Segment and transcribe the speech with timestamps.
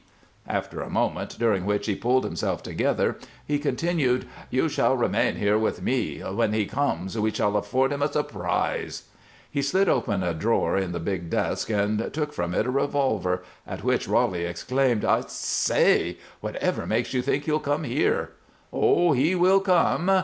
[0.47, 5.59] After a moment, during which he pulled himself together, he continued: "You shall remain here
[5.59, 6.21] with me.
[6.21, 9.03] When he comes we shall afford him a surprise."
[9.51, 13.43] He slid open a drawer in the big desk and took from it a revolver,
[13.67, 18.31] at which Roly exclaimed: "I say whatever makes you think he'll come here?"
[18.73, 20.09] "Oh, he will come!